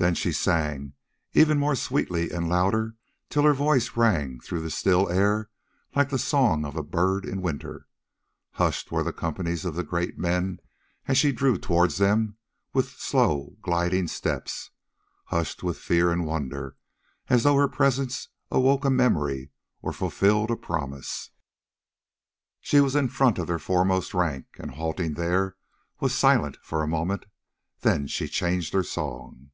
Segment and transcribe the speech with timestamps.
[0.00, 0.92] Thus she sang,
[1.34, 2.94] ever more sweetly and louder,
[3.28, 5.50] till her voice rang through the still air
[5.96, 7.88] like the song of a bird in winter.
[8.52, 10.60] Hushed were the companies of the Great Men
[11.08, 12.36] as she drew towards them
[12.72, 16.76] with slow gliding steps—hushed with fear and wonder,
[17.26, 19.50] as though her presence awoke a memory
[19.82, 21.30] or fulfilled a promise.
[21.30, 21.36] Now
[22.60, 25.56] she was in front of their foremost rank, and, halting there,
[25.98, 27.26] was silent for a moment.
[27.80, 29.50] Then she changed her song.